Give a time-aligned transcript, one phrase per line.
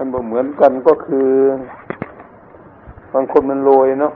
[0.00, 1.28] มันบ่เหมือนกันก็คือ
[3.14, 4.12] บางคนมันโรยเนาะ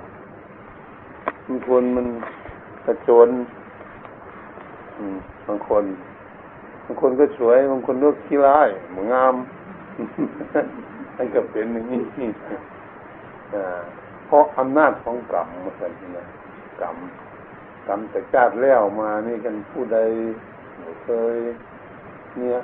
[1.47, 2.07] บางคนมัน
[2.87, 3.28] กระโจน
[5.47, 5.84] บางคน
[6.84, 9.34] บางคนก็สวย บางคนก็ขี้ร้ายมงาม
[11.16, 12.02] มันก็เป็นอย่างนี้
[14.26, 16.24] เพราะอำนาจของกรรมมาสันนะ
[16.80, 16.96] กรรม
[17.86, 19.98] กรรมแต่ชาติแล้วมานี่กันผู้ใด
[21.04, 21.36] เคย
[22.38, 22.58] เนี่ย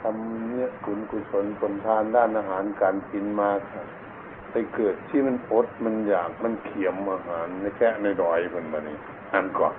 [0.00, 3.50] ทำเนี่ยกุศกุศลผลทานด้านอาหารการกินมา
[4.50, 8.96] ไปเกิดที่มันอดมันอยากมันเขียมอาหารในแค่ในดอยคนบันี้
[9.32, 9.74] อันก่อน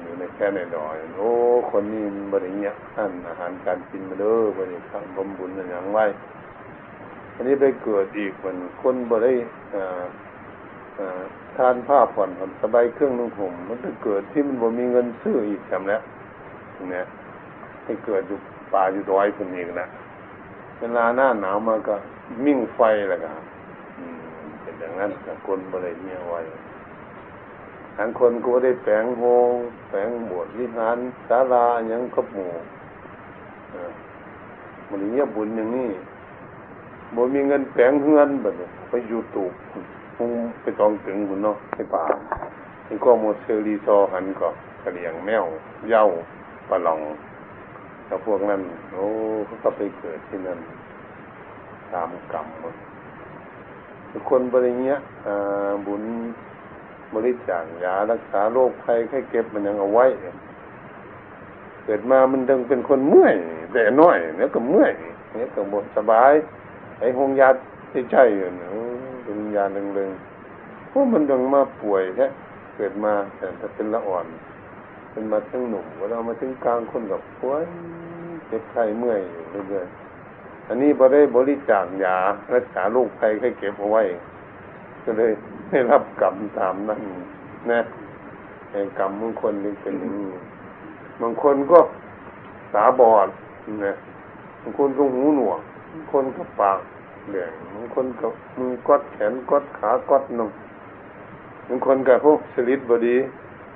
[0.00, 1.30] อยู่ในแค่ในดอย โอ้
[1.70, 6.04] คนนี้บริเงี้ยท่านอาหารการกินมาเด้อบริทำบำบุญอย่างไว้
[7.34, 9.36] อันนี้ไปเกิดอีกคนคนบริ
[11.56, 12.30] ทานผ้าผ่อน
[12.62, 16.00] สบายเครื่องนุ่งห่มมันไปเกิดที่มันบ่มีเงินซื้ออีกจำแล้ว
[16.92, 17.06] เนี่ย
[17.86, 18.38] ให้เกิดอยู่
[18.72, 19.88] ป่าอยู่ดอยคนนี้นะ
[20.78, 21.94] เวลาหน้าหนาวมาก็
[22.44, 23.44] มิ่งไฟแหละครับ
[24.62, 26.40] เป็นอย่างนั้นกับคนบริเนียไว้
[27.96, 29.52] ทั้งคนก็ได้แปลงโฮง
[29.88, 30.96] แปลงบวชวิหาร
[31.28, 32.52] ศาลาอย่างขบหมู่
[34.90, 35.90] มันเงียบบุญอย่างนี้
[37.14, 38.54] บ่มีเงินแปลงเฮือนแบบ
[38.88, 39.52] ไปอยู่ตูก
[40.16, 40.30] คง
[40.62, 42.04] ไปตองถึงคุณเนาะในป่า
[42.86, 44.48] ที่ก็โมเชอรีซอหันก็
[44.82, 45.44] กระเลียงแมว
[45.88, 46.04] เย้า
[46.68, 47.00] ปลาหลอง
[48.06, 48.60] แล้วพวกนั้น
[48.92, 49.04] โอ้
[49.46, 50.58] เขาก็ไปเกิดที่นั่น
[51.92, 52.46] ตามกรรม
[54.30, 54.96] คนบริเงี้ย
[55.86, 56.02] บุญ
[57.14, 60.06] บริจาคยารักษาโรคภัยแค่เก็บมันยังเอาไว้
[61.84, 63.34] เกิดมามันดึงเป็นคนเมื่อย
[63.72, 64.92] แต่น้อยเนี่ยก็เมื่อย
[65.34, 66.32] เนี่ยก็บสบาย
[67.00, 67.48] ไอ้หงยา
[67.92, 68.72] ที่ใช่อยู่เนาะ
[69.26, 70.08] ดึงยาดึงเลย
[70.88, 72.26] เพราะมันดึงมาป่วยแค่
[72.76, 74.26] เกิดมาแต่ถ้าเป็นละอ่อน
[75.16, 77.64] เป็นมาทั้งหนุ่มเวลามาถึงกลางคนกับป่วย
[78.46, 79.20] เจ็บไข้เมื่อย
[79.50, 82.16] อยู่เรื่อยๆอันนี้พอได้บริจาคยา
[82.54, 84.02] รักษาโรคภัยแค่เก็บเอาไว้
[85.04, 85.32] ก็เลย
[85.70, 87.00] ได้รับกรรมตามนั้น
[87.70, 87.80] นะ
[88.70, 90.28] ไอ้กรรมบางคนนี่เป็นอย่างนี้
[91.20, 91.78] บางคนก็
[92.74, 93.28] ตาบอด
[93.84, 93.96] นะ
[94.62, 95.60] บางคนก็หูหนวก
[95.92, 96.80] บางคนก็ปาก
[97.28, 98.26] เหลืองบางคนก็
[98.58, 100.50] มือกดแขนกดขากดนม
[101.68, 103.16] บางคนก็พวกสลิดบดี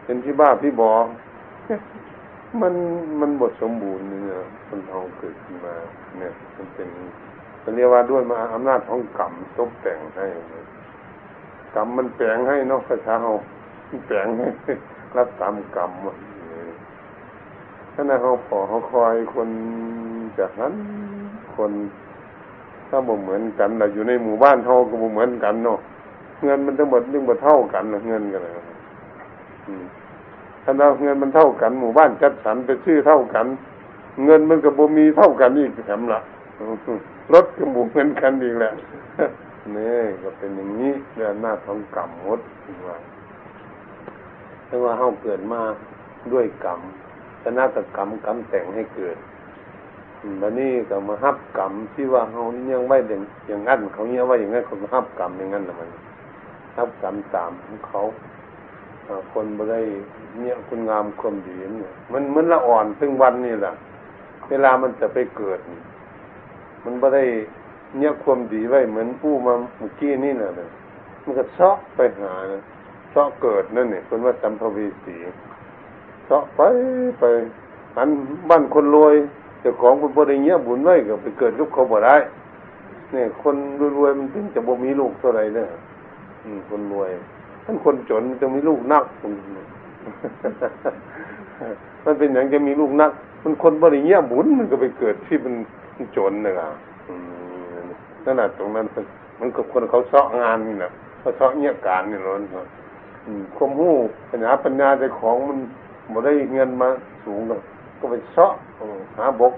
[0.04, 0.92] เป็นที่บ้าพี่บอ
[2.60, 2.74] มัน
[3.20, 4.22] มันบทสมบูรณ์เนี่ย
[4.70, 5.74] มันเอาเกิดขึ้นมา
[6.18, 6.88] เนี่ย มันเป็น
[7.76, 10.26] เรียกว่าด้วยมาอำนาจของกรรมตกแต่งให้
[11.74, 13.32] กรรมมันแปลงให้นอกภาษาเรา
[14.06, 14.46] แปลงให้
[15.16, 15.90] รับตามกรรม
[17.94, 19.48] ถ้านาเขาพอเขาคอยคน
[20.38, 20.72] จากนั้น
[21.56, 21.72] คน
[22.88, 25.78] ถ้าบ่เหมือนกันเราอยู่ในหมู่บ้านเท่าก็บ่เหมือนกันเนาะ
[26.44, 28.48] เงินมันทั้งหมดยังบ่เท่ากันนะเงินกันเล
[30.60, 33.46] ยถ้าเราเงินมันเท่ากัน หมู่บ้านจัดสรรไปชื่อเท่ากัน
[34.24, 36.20] เงินมันกับบ่มีเท่ากันอีกแถมละ
[37.34, 38.72] รถกับบุเหมือนกันอีกแหละ
[39.76, 42.40] นี่ก็เป็นอย่างนี้เรื่องหน้าท้องกรรมมด
[42.86, 42.96] ว่า
[44.68, 45.60] ถ้าว่าเฮาเกิดมา
[46.32, 46.80] ด้วยกรรม
[47.42, 49.16] ชนะตกรรมกรรมแต่งให้เกิด
[50.40, 52.42] วันนี้ก็มาฮับกรรมที่ว่าเขา
[52.72, 55.88] ยังไม่อย่างอย่างนั้นเขาเนี่ยว่าอย่างนั้นเขาฮับกรรมอย่างนั้นละมัน
[56.76, 58.00] ฮับกรรมตามของเขา
[59.32, 59.80] คนบ่ได้
[60.40, 63.72] เนี่ยคุณงามความดีเนี่ยมันเหมันละอ่อนซึ่งวันนี่แหละ
[64.48, 65.58] เวลามันจะไปเกิด
[66.84, 67.24] มันบ่ได้
[67.98, 70.50] เนี่ยความดีไว้เหมือนผู้มาเมื่อกี้นี่น่ะ
[71.22, 72.32] มันก็เซาะไปหา
[73.10, 75.16] เซาะเกิดนั่นเนี่ยคนว่าสัมภวีสี
[76.26, 76.60] เซาะไป
[77.20, 77.24] ไป
[77.96, 78.08] อัน
[78.50, 79.14] บ้านคนรวย
[79.60, 82.16] เจ้าของเป็นบริเงี้ยบุญไว้ก็ไปเกิดกับเขาบ่ได้
[83.12, 83.56] เนี่ยคน
[83.98, 85.68] รวยๆมันถึงจะบ่มีลูกเท่าไรเนี่ย
[86.68, 87.10] คนรวย
[87.70, 89.04] ท่านคนจนจะมีลูกนัก
[92.04, 95.54] มันเป็นอย่างจะมีลูกนัก มันคนบริเงี้ยบุญมันก็ไปเกิดที่มัน
[96.16, 96.68] จนนะครั
[98.24, 98.86] นั่นแหละตรงนั้น
[99.38, 102.42] มันกับคนเขาเสาะงานนี่นะเขาเสาะเงี้ยการนี่ล้น
[103.56, 103.94] ความหู้
[104.30, 105.58] ปัญญาปัญญาใจของมัน
[106.12, 106.88] บ่ได้เงินมา
[107.24, 107.60] สูงเลย
[107.98, 108.52] ก็ไปเสาะ
[109.16, 109.54] หาบก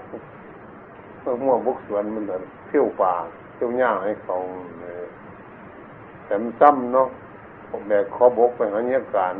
[1.21, 2.23] เมื่อมั่วบกสวนมัน
[2.67, 3.13] เที่ยวป่า
[3.55, 4.35] เที่ยวหญ้าให้เขา
[6.25, 7.07] แต่มันซ้ำเนาะ
[7.87, 9.35] แบกคอบกไปหาเงี้ยการ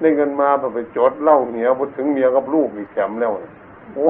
[0.00, 3.32] ได้เงินมาไปจดเล่าเหนียวพอถึงเมียกับลูกอีกแถมแล้ว
[3.92, 4.08] โอ้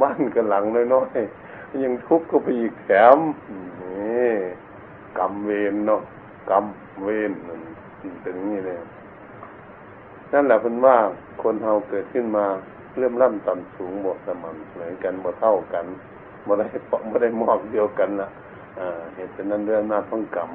[0.00, 3.18] บ้านกันหลังน้อยๆยังทุบก็ไปอีกแถม
[3.80, 4.32] นี่
[5.18, 6.02] กรรมเวรเนาะ
[6.50, 6.64] กรรม
[7.02, 7.32] เวร
[8.22, 8.76] เป็นอย่างนี้เลย
[10.32, 10.96] นั่นแหละเป็นว่า
[11.42, 12.46] คนเฮาเกิดขึ้นมา
[12.98, 15.84] เริ่มล่ำต่ำสูงหมดสม่ำเหมือนกันหมดเท่ากัน
[16.44, 16.66] หมดได้
[17.08, 18.28] ไม่ได้มอบเดียวกันละ
[18.78, 20.50] อ่าเหตุฉะนั้นเรื่องหน้าต้องกรรม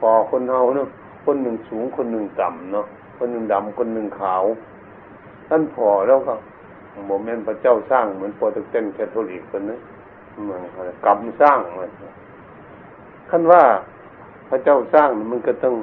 [0.00, 0.88] พอคนเฮาเนาะ
[1.24, 2.86] คนหนึ่งสูงคนหนึ่งต่ำเนาะ
[3.18, 4.44] คนหนึ่งดำคนหนึ่งขาว
[5.48, 6.34] ท่านพอแล้วก็
[7.06, 9.78] โมเมนต์พระเจ้าสร้างเหมือนโปรตุเกสแคทอลิกคนนึง
[10.48, 10.62] มัน
[11.04, 11.90] กรรมสร้างมัน
[13.30, 13.62] ขั้นว่า
[14.48, 15.74] พระเจ้าสร้างมันก็ต้อง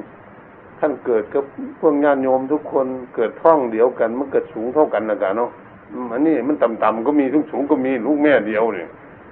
[0.79, 1.43] ท่านเกิดกับ
[1.79, 5.49] พวกญาติโยมทุกคนเกิดท้องเดียวกัน มันเกิดสูงเท่ากันนะกันเนาะ
[6.13, 8.87] อันนี้มันต่ำๆก็มีสูงสูงก็มีลูกแม่เดียวเนี่ย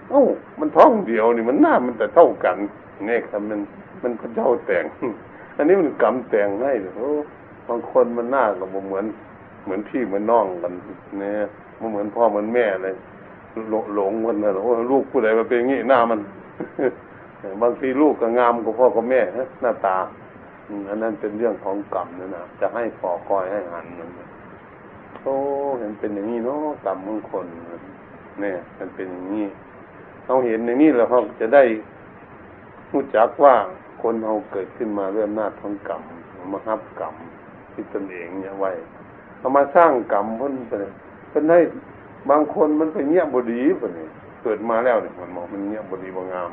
[0.09, 0.23] เอ้า
[0.59, 2.57] มันท้องเดียวนี่มันหน้ามันแต่เท่ากัน
[3.07, 3.59] เนี่ยครับมัน
[4.03, 4.85] มันพระเจ้าแต่ง
[5.55, 7.09] อันนี้มันกรรมแต่งให้โอ้
[7.67, 9.05] บางคนมันหน้าก็เหมือน
[9.63, 10.73] เหมือนพี่เหมือนน้องกัน
[11.19, 11.45] เนี่ย
[11.79, 12.95] มันเหมือนพ่อเหมือนแม่เลย
[13.69, 16.19] หลงหลงมันนะโอ้ลูกผู้ใดมาเป็นงี้หน้ามัน
[17.61, 19.21] บางทีลูกก็งามกว่าพ่อกับแม่
[19.61, 19.97] หน้าตา
[20.89, 24.09] อันนั้นเป็นเรื่องของกรรมนะนะจะให้ปอคอยให้หันมัน
[25.21, 25.35] โอ้
[25.79, 27.45] เห็นเป็นอย่างนี้เนาะกรรมของคน
[28.41, 29.45] เนี่ยมันเป็นอย่างนี้
[30.25, 31.63] เราเห็นอย่างนี้แล้วเขาจะได้
[32.91, 33.55] รู้จักว่า
[34.07, 36.01] คนเราเกิดขึ้นมาเรื่องหน้าท้องกรรม
[36.53, 37.15] มาฮับกรรม
[37.73, 38.71] ที่ตนเองเนี่ยไว้
[39.39, 40.73] เอามาสร้างกรรมเพิ่นไป
[41.29, 41.59] เป็นให้
[42.29, 44.09] บางคนมันไปเงียบบดีไปเนี่ย
[44.43, 46.49] เกิดมาแล้วเนี่ยมันมองมันเงียบบดีบางงาม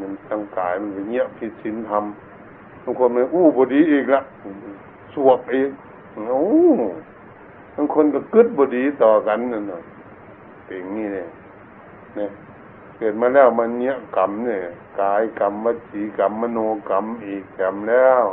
[0.00, 2.04] มันตั้งกายมันไปเงียบผิดศีลธรรม
[2.84, 4.20] บางคนมันอู้บดีอีกละ
[5.12, 5.70] สวบอีก
[6.30, 6.40] โอ้
[7.76, 9.80] บางคนก็กึดบดีต่อกันนั่นน่ะ
[10.64, 11.26] เป็นนี่เนี่ย
[12.16, 12.30] เนี่ย
[13.02, 14.62] กิดมาแล้วมันเนี้ยกรรมเนี่ย
[15.00, 16.58] กายกรรมวจีกรรมมโน
[16.88, 18.24] กรรมอีกกรรมแล้ว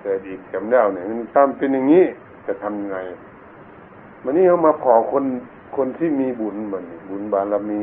[0.00, 2.04] เกิดอีกกรรมแล้วเนี่ยมันตามเป็นอย่างนี้
[2.46, 2.98] จะทำยังไง
[4.22, 5.24] วันนี้เขามาขอคน
[5.76, 7.82] คนที่มีบุญเหมือนบุญบารมี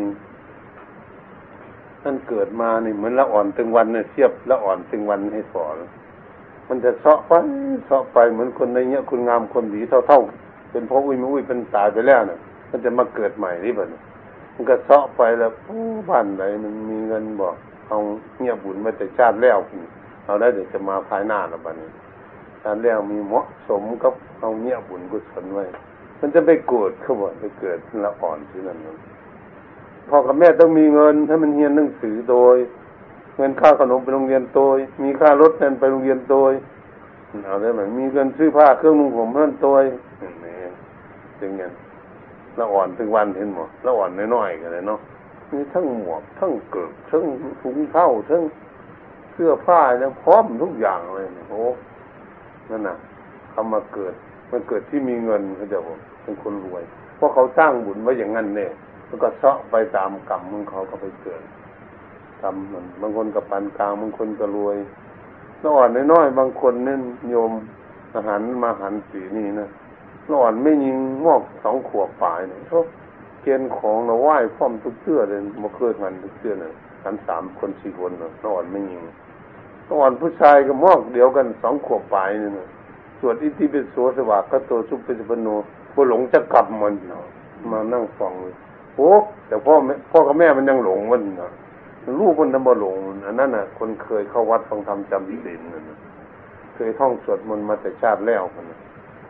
[2.02, 5.78] ท่านเกิดมาเนี่ยเหมือนละอ่อนตึงวันเนี่ยเทียบละอ่อนตึงวันให้สอน
[6.68, 7.32] มันจะเสาะไป
[7.86, 12.40] เสาะไปเหมือนคนในเนี้ยคุณงามคนดีเท่าๆเป็นพ่ออุ้ยไม่อุ้ยเป็นตายไปแล้วเนี่ย
[12.70, 13.88] มันจะมาเกิดใหม่นี่แบบ
[14.58, 17.56] มันก็เสาะไปแล้วโอ้บ้านไหนมันมีเงินบอก
[17.88, 17.98] เอา
[18.40, 19.58] เงียบบุญมาแต่ชาติแล้ว
[20.26, 21.90] เอาได้เดี๋ยวจะมาภายหน้าล้วบ้านนี้
[22.62, 25.64] ชาติแล้วมีเหมาะสมกับเอาเงียบบุญกุศลไว้
[26.20, 28.78] มันจะไปเกิดเขาบอกไปเกิดละอ่อนที่นั่น
[30.10, 32.58] พ่อกับแม่ต้องมีเงินให้มันเรียนหนังสือโดย
[33.38, 36.54] เงินค่าขนมไปโรงเรียนโดย มีค่ารถนั่นไปโรงเรียนโดย
[37.46, 39.84] เอาได้ไหมมีเงินซื้อผ้าเครื่องนุ่งห่มเพื่อนโดย
[40.44, 40.54] นี่
[41.38, 41.64] เป็นไง
[42.60, 45.00] ละอ่อนถึงวันเห็นหมดละอ่อนน้อยๆกันเลยเนาะ
[45.52, 47.24] มีทั้งหมวกทั้งเกิดทั้ง
[47.62, 48.44] ถุงเท้าทั้ง
[49.34, 51.62] เสื้อผ้าเนี่ยพร้อมทุกอย่างเลยโอ้
[52.70, 52.98] นั่นน่ะ
[53.52, 54.14] เขามาเกิด
[54.52, 56.84] มันเกิดที่มีเงินเขาจะบอกเป็นคนรวย
[57.16, 58.72] เพราะเขาสร้างบุญไว้อย่างนั้นเนี่ย
[59.08, 61.42] แล้วก็เสาะไปตามกรรมของเขาก็ไปเกิด
[62.42, 64.78] ทำมันบางคนกับปานกลางบางคนก็รวย
[65.62, 67.00] ละอ่อนน้อยๆบางคนเนี่ย
[67.30, 67.52] โยม
[68.16, 69.70] อาหารมาหันสีนี่นะ
[70.30, 72.80] ละอ่อนไม่ยิงงอกสองขวบปลายเนี่ยเขา
[73.42, 79.02] เกณฑ์ของเราไหว้พร้อมทุกเสื้อเลยมาเคยหันทุกเสื้อเนี่ยหันสามคนสี่คนเนาะละอ่อนไม่ยิง
[79.88, 82.68] ละอ่อนผู้ชายก็มอกเดียวกันสองขวบปลายเนี่ย
[83.20, 85.48] สวดอิติปิโสสวากก็ตัวสุปิปโน
[85.94, 87.26] ผู้หลงจะกลับมันเนาะ
[87.72, 88.34] มานั่งฟัง
[88.96, 89.12] โอ้
[89.48, 91.52] แต่พ่อแม่พ่อกับแม่มันยังหลงมันเนาะ
[92.20, 95.84] ลูกมันทำบ่หลงอันนั้นน่ะ คนเคยเข้าวัดฟังธรรมจำศีลนั่น
[96.76, 98.66] เคยท่องสวดมนต์มาแต่ชาติแล้วคน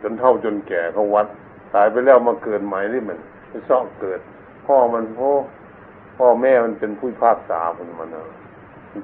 [0.02, 1.26] จนเท่าจนแก่เขาวัด
[1.74, 3.18] ตายไปแล้วมาเกิดใหม่นี่มัน
[3.48, 4.20] ไม่ชอบเกิด
[4.66, 5.30] พ่อมันพ่อ
[6.18, 8.22] พ่อแม่มันเป็นผู้พากษาคนมันนะ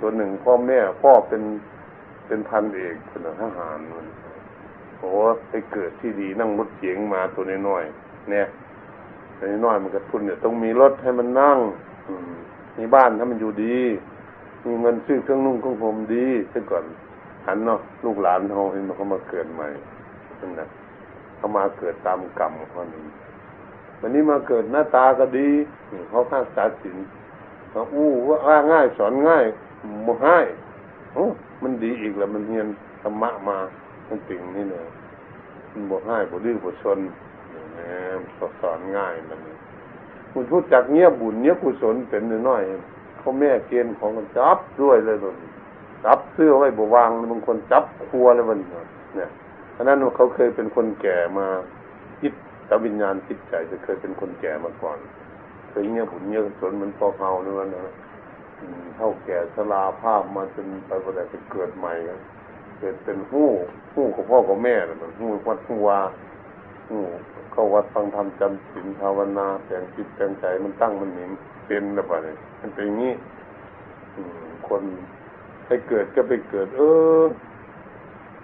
[0.02, 1.42] ตัวหนึ่งพ่อแม่พ่อเป็น
[2.26, 4.06] เป็นพันเอกคนทหารมัน
[4.98, 5.10] โอ้
[5.48, 8.46] ไปเกิดที่ดีนั่งรถเก๋งมาตัวน้อยๆเนี่ย
[9.38, 11.58] ตัวน้อยมันกระทุนเนี่ยต้องมีรถให้มันนั่ง
[12.08, 12.14] อื
[12.78, 13.78] มีบ้านถ้ามันอยู่ดี
[14.66, 16.84] มีเงินซื้อเครื่องนุ่งเครื่องผมดีซะก่อน
[17.46, 19.66] หันเนาะลูกหลานเขาเห็นเขามาเกิดใหม่
[20.40, 23.04] นั่นนะเขามาเกิดตามกรรมเขานี้
[24.00, 25.48] วันนี้มาเกิดหน้าตาก็ดี
[26.10, 26.96] เขาข้างสาสิน
[27.70, 29.44] เขาอู้ว่าง่ายสอนง่าย
[30.04, 30.38] โมให้
[31.14, 31.24] โอ้
[31.62, 32.66] มันดีอีกแล้วมันเรียน
[33.02, 33.58] ธรรมะมา
[34.08, 34.84] มันติ่งนี่เนี่ย
[35.72, 37.12] มันบวให้บวดื้อบวชนนี่
[38.60, 39.38] สอนง่ายมัน
[40.32, 42.62] คุณพูดจากเงี้ยบุญเงี้ยกุศลเป็นน้อย
[43.18, 45.36] เขาแม่เกณฑ์ของมันจับด้วยเลยน
[46.04, 48.58] จับเสื้อไว้บวางบางคนจับครัวเลยมัน
[49.16, 49.28] เนี่ย
[49.74, 51.46] เพราะนั้นเขาเคยเป็นคนแก่มา
[52.20, 52.32] คิด
[52.68, 54.98] ตวิญญาณคิดใจจะเคยเป็นคนแก่มาก่อน
[55.70, 57.94] เคยเงี้ยบุญเงี้ยกุศลมันพอเฮานี่มันนะ
[58.96, 61.92] เท่าแก่ชราภาพมาจนไปวันไหนไปเกิดใหม่
[62.78, 63.50] เกิดเป็นหู้
[63.94, 66.00] หู้ของพ่อของแม่เลยมันหู้วัดหู้วา
[66.90, 67.02] หู้
[67.52, 71.32] เข้าวัดฟังธรรมจำศีลภาวนาแต่งจิตแต่งใจมันตั้งมันหนิม
[71.66, 73.12] เป็นแล้วป่ะเนี่ยมันเป็นอย่างนี้
[74.68, 74.82] คน
[75.66, 76.80] ไปเกิดก็ไปเกิด เอ
[77.22, 77.24] อ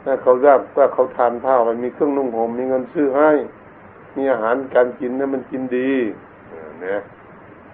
[0.04, 3.30] ถ้าเขายากว่าเขาทานข้าวมันมีเครื่องนุ่งห่มมีเงินซื้อให้
[4.16, 5.90] มีอาหารการกินนี่ยมันกินดี
[6.82, 7.00] เนี่ย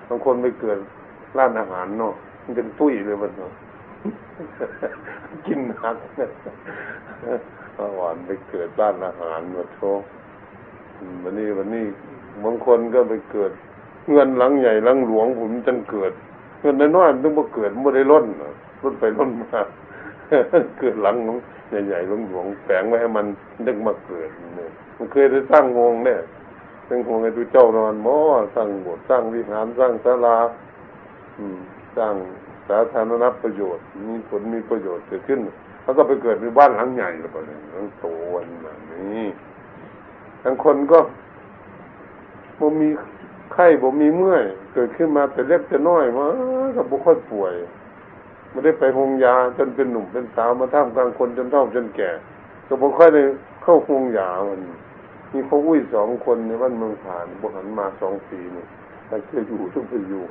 [0.09, 0.79] บางคนไปเกิด
[1.39, 3.53] ร้านอาหารเนาะมันเป็นตุ้ยเลยมันเนาะ
[5.47, 5.97] กินหนัก
[7.75, 9.97] เมื่อวานไปเกิดร้านอาหารมาโชว
[11.23, 11.85] วันนี้วันนี้
[12.45, 13.53] บางคนก็ไปเกิด
[14.13, 16.13] เงินหลังใหญ่หลังหลวงผมจังเกิด
[16.61, 18.25] เงินน้อยๆมันต้องมาเกิดไม่ได้ล้น
[18.83, 19.61] ล้นไปล้นมา
[20.79, 23.27] เกิดหลังของ ใหญ่ๆหลวงหลวงแฝงไว้ให้มัน
[23.67, 26.21] ดึงมาเกิดเนี่ยมันเคยได้สร้างวงเนี่ย
[26.87, 28.17] เป็นวงให้ดูเจ้านอนหมอ
[28.55, 30.37] สร้างโบสถ์สร้างวิหารสร้างศาลา
[31.97, 32.15] สร้าง
[32.69, 35.41] สาธารณประโยชน์ มีผลมีประโยชน์เกิดขึ้น
[35.83, 39.23] แล้วก็ไปเกิดในบ้านหลังใหญ่แล้วก็เนี่ยต้งโตวันแบบนี้
[40.43, 40.99] บางคนก็
[42.61, 42.89] บ่มี
[43.53, 44.45] ไข้บ่มีเมื่อย
[44.75, 46.27] เกิดขึ้นมาแต่เล็กแต่น้อยมา
[46.77, 47.53] ก็บ่ค่อยป่วย
[48.57, 52.11] ไม่ได้ไปหงยาจนเป็นหนุ่มเป็นสาวมาท่ามกลางคนจนเฒ่าจนแก่
[52.67, 53.23] ก็บ่ค่อยได้
[53.63, 54.61] เข้าหงยามัน
[55.33, 58.65] มีเขาอุ้ยสองคนในบ้านเมืองผ่านบ่หันมาสองปีนี่
[59.07, 60.25] แต่เคยอยู่ทุกปีอยู่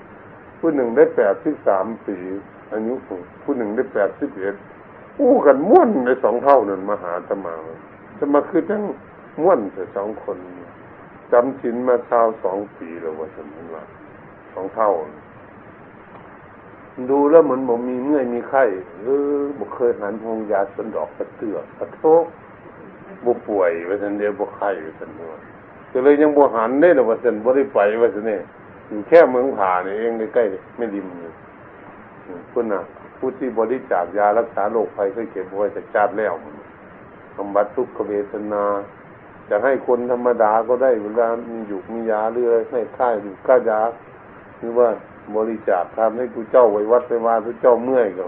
[0.60, 2.18] ผู้หนึ่งได้แปดสิบสามปี
[2.74, 2.94] อายุ
[3.44, 4.56] ผู้หนึ่งได้แปดสิบเอ็ด
[5.20, 7.54] อู้กันม้วนในสองเท่านั่นมาหาตมา
[8.18, 8.84] จะมาคือทั้ง
[9.42, 10.38] ม้วนแต่สองคน
[11.32, 13.84] จำชินมาเช้าสองปีแล้วว่าฉันว่า
[14.54, 14.90] สองเท่า
[17.10, 18.64] ดูแล้วเหมือนผมมีเมื่อยมีไข้
[19.02, 22.24] เออบุเคยหันพงยาสนดอกกระเตือกกระโทก
[23.26, 25.40] บุป่วยว่าฉันเดียวบุไข้ว่าฉันว่า
[25.92, 28.42] ก็เลยยังบุหันได้หรอว่าฉันบุได้ไปว่าฉันเนี่ย
[28.88, 31.06] อยู่แค่เมืองผ่านี่เองใกล้ๆไม่ดิม
[32.52, 32.82] คุณน่ะ
[33.18, 36.34] ผู้ที่บริจาคยารักษาโรคภัยเคยเก็บไว้จากชาติแล้ว
[37.38, 38.64] บำบัดทุกขเวทนา
[39.50, 43.82] จะให้คนธรรมดาก็ได้เวลามีอยู่มียาเรือให้ค่ายหรือค่ายา
[44.60, 44.88] หรือว่า
[45.36, 48.26] บริจาคทำให้ผู้เจ้าไว้วัดไปวาผู้เจ้าเมื่อยก็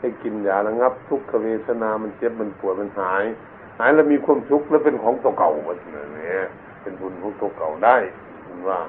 [0.00, 3.24] ให้กินยาระงับ ทุกขเวทนา มันเจ็บมันปวดมันหาย
[3.78, 6.36] หายแล้วมีความทุขแล้วเป็นของตัวเก่าแบบนี้
[6.82, 7.96] เป็นบุญของตัวเก่าได้
[8.68, 8.80] ว่า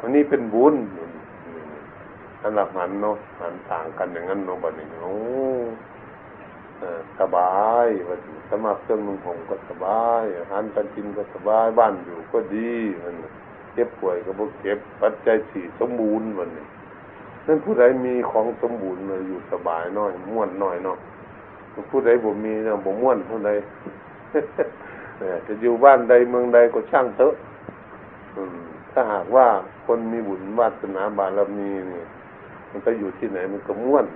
[0.00, 0.74] อันนี้เป็นบุญ
[2.42, 5.14] อันหลักหันเนาะหันต่างกันอย่างนั้นเนาะบัดนี้โอ้
[7.20, 7.54] สบา
[7.84, 8.18] ยบัด
[8.50, 13.14] สมัครเครื่องนุ่งผมก็สบายอาหารการกินก็สบายบ้านอยู่ก็ดีมัน
[13.74, 16.66] เจ็บป่วยก็บ่เก็บปัจจัยสี่สมบูรณ์มันนี่
[17.46, 20.98] นั่นผู้ใดมีของสมบูรณ์อยู่สบายน้อยม่วนน้อยเนาะ
[21.90, 23.50] ผู้ใดบ่มีเนาะบ่ม่วนผู้ใด
[25.46, 27.34] จะอยู่บ้านใดเมืองใดก็ช่างเถอะ
[28.92, 29.46] ถ้าหากว่า
[29.86, 32.02] คนมีบุญวาสนาบารมีนี่
[32.70, 34.06] มันไปอยู่ที่ไหนมันก็ม่วน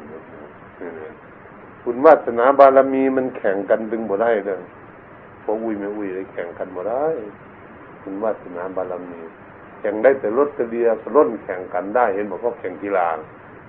[1.85, 4.63] บุญวาสนาบารมีมันแข่งกันดึงบ่ได้เลย
[5.43, 7.07] พออุ้ยไม่อุ้ยเลยแข่งกันบ่ได้
[8.03, 9.21] บุญวาสนาบารมี
[9.85, 13.09] ข่งได้แต่รถเรือร่นแข่งกันได้ เห็นบอกเขาแข่งกีฬา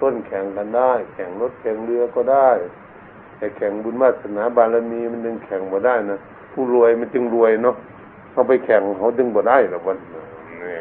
[0.02, 2.50] ต้นแข่งกันได้ แข่งรถแข่งเรือก็ได้
[3.38, 6.20] แต่แข่งบุญวาสนาบารมีมันดึงแข่งบ่ได้นะ
[6.52, 7.76] ผู้รวยมันจึงรวยเนาะ
[8.32, 9.98] เขาไปแข่งเขาดึงบ่ได้หรอกวัน
[10.64, 10.76] นี่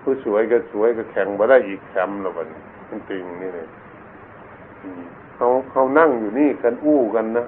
[0.00, 2.48] ผู้สวยก็สวยก็แข่งบ่ได้อีกแชมป์หรอกวัน
[2.88, 3.66] มันจริงนี่เลย
[5.36, 7.46] เขาเขานั่งอยู่นี่กันอู้กันนะ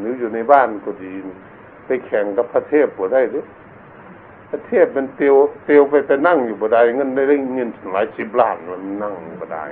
[0.00, 1.12] หรืออยู่ในบ้านก็ดี
[1.86, 3.44] ไปแข่งกับพระเทพบ่ได้หรือ
[4.50, 9.64] พระเทพมันเตียวเตียวไปไปนั่งอยู่บ่ได้เงินได้เงินหลายสิบล้านมันนั่งบ่ได้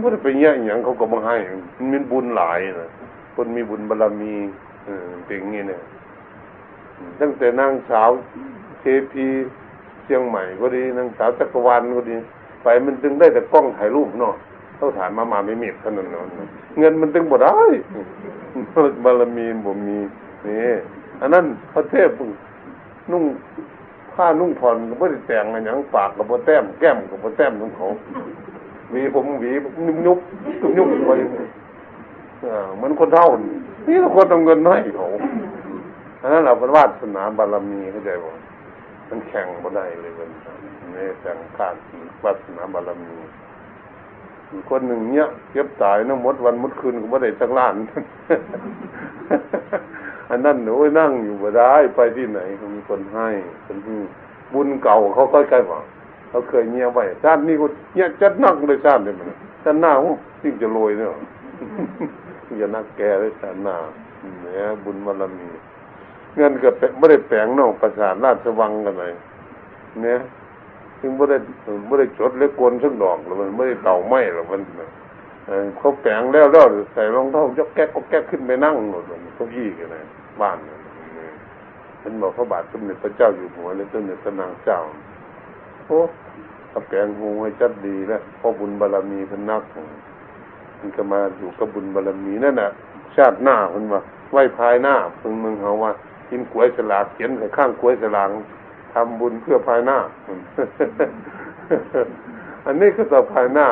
[0.00, 1.36] ไม่ได้ไปแย่งอย่างเขาก็มาให้
[1.76, 2.90] มันมีบุญหลายนะ
[3.34, 4.34] คนมีบุญบารมี
[4.84, 5.80] เออเป็นอย่างนี้เนี่ย
[7.20, 8.10] ตั้งแต่นางสาว
[8.80, 9.26] เทพี
[10.04, 12.16] เชียงใหม่ก็ดีนางสาวจักรวาลก็ดี
[12.62, 14.34] ไปมันจึงได้แต่กล้องถ่ายรูปเนาะ
[14.76, 16.06] เขาถามมามาไม่มีเท่านั้น
[16.78, 17.60] เงินมันตึงบ่ได้
[19.04, 19.98] บารมีบ่มี
[20.46, 20.72] นี่
[21.20, 22.08] อันนั้นพระเทพ
[23.12, 23.24] นุ่ง
[24.14, 27.86] ผ้านุ่งผ่อนก็ไม่ได้แต่งอะไรอย่างปากกับบ่แต้มแก้มกับบ่แต้มของเขา
[28.92, 29.52] วีผมหวี
[29.86, 30.18] นุ่มยุบ
[30.62, 31.10] นุ่มยุบไป
[32.76, 33.28] เหมือนคนเท่า
[33.86, 35.06] นี่เราคนต้องเงินให้เขา
[36.20, 38.30] อันนั้นเราเป็นวาสนาบารมีเข้าใจบ่
[39.08, 40.30] มันแข่งบ่ได้เลยมัน
[40.94, 41.74] นี่แข่งขาด
[42.24, 43.16] วาสนาบารมี
[44.70, 47.74] คนหนึ่งเนี้ยเก็บตายนะมดวันมดคืนก็ไม่ได้สักล้าน
[50.30, 53.28] อันนั้นหนูนั่งอยู่บ่ได้ไปที่ไหนเขามีคนให้
[53.66, 53.98] คนที่
[54.52, 55.80] บุญเก่าเขาค่อยๆว่า
[56.28, 59.26] เขาเคยเงียไว้ชาตินี้ก็เนี้ยจัดนักเลยชาตินี้มัน
[59.64, 59.92] ชาติหน้า
[60.42, 61.08] ยิ่งจะรวยเนี่ย
[62.58, 63.76] อย่านักแก่เลยชาติหน้า
[64.42, 65.48] เนี่ยบุญบารมี
[66.36, 66.68] เงินก็
[66.98, 69.12] ไม่ได้แปลงนอกประสาทราชวังกันเลย
[70.02, 70.18] เนี่ย
[71.00, 71.38] ซึ่งไม่ได้
[71.86, 74.60] ไม่ได้จดเล็กกลสักดอกหรือมันไม่ได้เต่าไม้หรอกมัน
[75.78, 80.02] เขาแปลงแล้วแล้วใส่รองเท้ายกแก๊กก็แก๊กขึ้นไปนั่งหมดเลยเก้าอี้กันเลย
[80.40, 80.56] บ้าน
[82.02, 84.78] มันบอกพระบาทสมเด็จพระเจ้าอยู่หัวและสมเด็จพระนางเจ้า
[85.86, 85.98] โอ้
[86.70, 89.62] ถ้าแปลงหูให้จัดดีแล้วพอบุญบารมีพนัก
[90.78, 92.70] มันก็มาอยู่กับบุญบารมีนั่นแหละ
[93.16, 94.00] ชาติหน้าคนว่า
[94.30, 95.92] ไหวภายหน้าเพิ่งมึงเขาว่า
[96.28, 98.28] กินกล้วยสลากเขียนใส่ข้างกล้วยสลาก
[98.92, 99.98] ทำบุญเพื่อภายหน้า
[102.66, 103.68] อันนี้ก็ต่อภายหน้า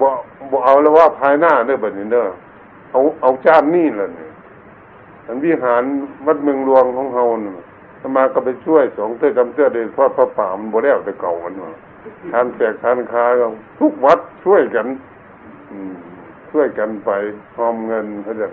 [0.00, 0.18] บอก
[0.50, 2.26] บอกเอาแล้วว่าภายหน้าเด้อแบบนี้เด้อ
[2.90, 4.30] เอาเอาจานนี่แหละเนี่ย
[5.26, 5.82] อันวิหาร
[6.26, 7.54] วัดเมืองหลวงของเฮาเนี่ย
[8.16, 11.72] มาก็ไปช่วยสองเตื้อจำเตื้อเดินทอดพระป่ามันบ่แล้วแต่เก่ามันว่า
[12.32, 13.24] ทานแจกทานค้า
[13.80, 14.86] ทุกวัดช่วยกัน
[15.70, 15.92] อืม
[16.50, 17.10] ช่วยกันไป
[17.56, 18.46] หอมเงินเขาจะ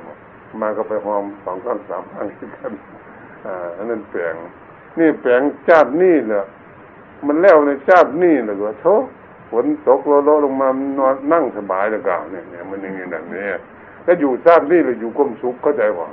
[0.62, 2.28] มาก็ไปหอมสองครั้งสามครั้ง
[2.58, 2.74] กัน
[3.46, 4.36] อ่าอันนั้นแปลง
[5.00, 6.44] นี่แปลงชาตินี่แหละ
[7.28, 8.88] มันแล้วในชาตินี่แหละก็โถ
[9.50, 13.44] ฝนตกโลโลลงมานอนนั่งสบายแล้วก็เนี่ยเนี่ยมันอย่างนี้แบบนี้
[14.06, 16.08] ถ้าอยู่ชาตินี่เราอยู่ก้มสุขเข้าใจว่า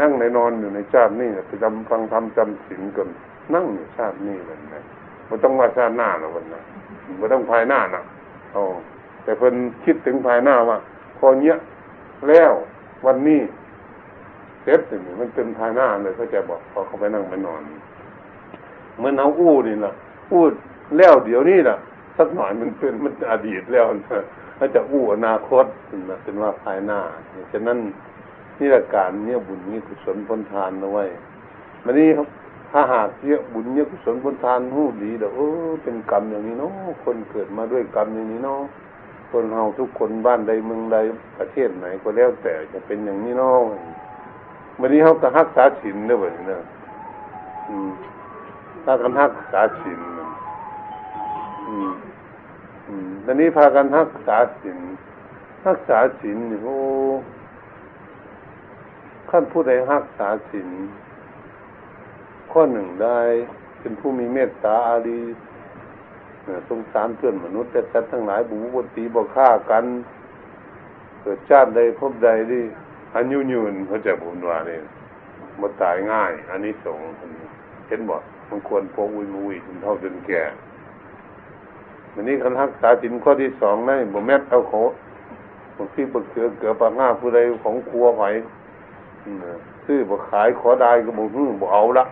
[0.00, 3.08] นั่งในนอนอยู่ในชาตินี่ไปจำฟังทำจำศีลกัน
[3.54, 4.82] นั่งในชาตินี่เลยนะ
[5.26, 6.62] ไม่ต้องว่าชาติหน้าหรอกวันนะ
[7.18, 8.02] ไม่ต้องภายหน้านะ
[8.52, 8.62] โอ้
[9.22, 10.78] แต่เพิ่นคิดถึงภายหน้าว่า
[11.18, 11.56] พอเนี้ย
[12.28, 12.52] แล้ว
[13.06, 13.40] วันนี้
[14.62, 17.60] เสร็จนี่มันเป็นภายหน้าเลยเขาจะบอกพอเขาไปนั่งไปนอน
[18.96, 19.92] เหมือนเอาอู้นี่แหละ
[20.32, 20.42] อู้
[20.98, 21.76] แล้วเดี๋ยวนี้แหละ
[22.16, 24.22] สักหน่อยมันเป็นมันอดีตแล้วนะ
[24.58, 25.66] ถ้าจะอู้อนาคต
[26.10, 27.00] นะเป็นว่าภายหน้า
[27.52, 27.78] ฉะนั้น
[28.58, 31.04] นี่ละการเนี่ยบุญนี้กุศลพ้นทานเอาไว้
[31.84, 32.26] มันนี้ครับ
[32.72, 36.72] ถ้าหากเยอะบุญเนี่ยกุศลพ้นทานหู้ดีเด้อเออเป็นกรรมอย่างนี้เนาะ
[37.04, 38.62] คนเกิดมาด้วยกรรมอย่างนี้เนาะ
[39.30, 40.96] คนเฮาทุกคนบ้านใดเมืองใด
[41.38, 43.60] ประเทศไหนก็แล้วแต่จะเป็นอย่างนี้เนาะ
[44.80, 46.64] วันนี้เขาก็รักษาศีลเด้อบัดนี้เนาะ
[48.84, 50.00] ถ้ากันรักษาศีล
[51.66, 51.90] อืม
[52.88, 54.78] อืมตอนนี้พากันรักษาศีล
[55.66, 56.76] รักษาศีลโอ้
[59.30, 60.68] ขั้นผู้ใดรักษาศีล
[62.52, 63.20] ข้อหนึ่งได้
[63.80, 65.20] เป็นผู้มีเมตตาอารี
[66.68, 69.84] สงสารเพื่อนมนุษย์แต่สัตว์ทั้งหลายบุบตีบ่ฆ่ากัน
[71.20, 72.62] เกิดชาติใดพบใดที่
[73.14, 74.82] อันยุยืนเขาจะบุญว่าเนี่ย
[75.60, 76.98] มาตายง่าย อันนี้สง
[77.88, 78.16] เห็นบ่
[78.48, 80.42] มันควรพกอุยมุยจนเท่าจนแก่
[82.14, 84.74] วันนี้คันรักษาจินข้อที่สองได้บ่แม่เอาโค
[85.76, 88.24] บางที่บักเกือเกือปากห้าผู้ใดของครัวไหว
[89.84, 92.04] ซื้อบ่ขายขอได้ก็บ่ฮื้อบ่เอาละ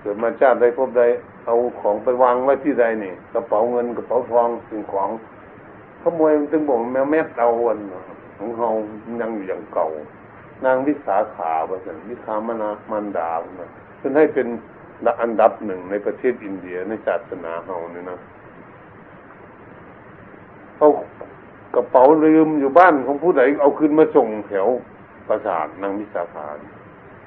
[0.00, 1.02] เกิดมาชาติใดพบใด
[1.46, 5.10] เอาของไปวางไว้ที่ใดนี่กระเป๋าเงินกระเป๋าทองสิ่งของ
[6.02, 7.78] ขโมยมันจึงบอกแมวแม่เอาวัน
[8.36, 8.68] ของเฮา
[9.20, 9.86] ยังอยู่อย่างเก่า
[10.64, 13.30] นางวิสาขาบริษัทวิสามนามันดา
[13.98, 14.46] เพื่อให้เป็น
[15.22, 18.18] อันดับหนึ่งในประเทศอินเดียในศาสนาเฮานี่นะ
[20.80, 20.90] เอา
[21.74, 24.68] กระเป๋าลืมอยู่บ้านของผู้ใดเอาขึ้นมาส่งแถว
[25.28, 26.46] ประสาทนางวิสาขา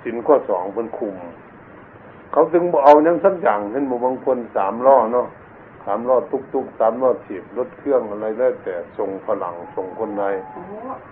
[0.04, 1.16] สินข้อสองเป็นคุม
[2.32, 5.28] เขาถึงเอายังสักอย่างเห็นบางคนสามล้อเนาะ
[5.86, 10.24] สามล้อตุกตุกสามล้อถีบรถเครื่องอะไรได้แต่ส่งฝรั่งส่งคนใด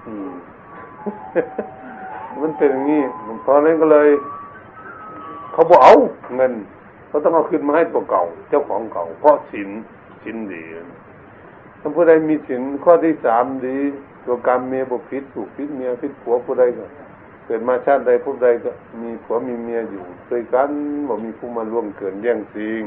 [0.07, 0.31] อืม
[2.41, 3.01] มันเป็นอย่างนี้
[3.47, 4.09] ตอนนั้นก็เลย
[5.53, 5.95] เขาบอกเอา
[6.35, 6.53] เงิน
[7.07, 9.69] เขาต้องเอาขึ้นมาให้ตัวเก่า เจ้าของเก่า เพราะสิน
[10.23, 10.63] สินดี
[11.81, 13.77] ถ้าผู้ใดมีสินข้อที่สามดี
[14.25, 16.85] ตัวกรรมเมียบุพิษถูกพิษเมียพิษผัวผู้ใดก็
[17.45, 20.69] เกิดมาชาติใดผู้ใดก็มีผัวมีเมียอยู่ด้วยกัน
[21.07, 22.83] บ่มีผู้มาล่วงเกินแย่งซิง